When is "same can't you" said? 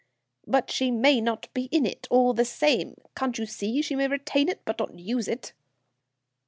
2.43-3.45